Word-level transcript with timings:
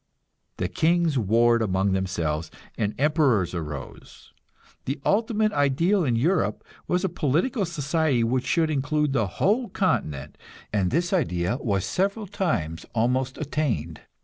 The 0.57 0.67
kings 0.67 1.19
warred 1.19 1.61
among 1.61 1.91
themselves 1.91 2.49
and 2.75 2.95
emperors 2.97 3.53
arose. 3.53 4.33
The 4.85 4.99
ultimate 5.05 5.51
ideal 5.53 6.03
in 6.03 6.15
Europe 6.15 6.63
was 6.87 7.03
a 7.03 7.07
political 7.07 7.65
society 7.65 8.23
which 8.23 8.47
should 8.47 8.71
include 8.71 9.13
the 9.13 9.27
whole 9.37 9.69
continent, 9.69 10.39
and 10.73 10.89
this 10.89 11.13
ideal 11.13 11.59
was 11.61 11.85
several 11.85 12.25
times 12.25 12.83
almost 12.95 13.37
attained. 13.37 14.01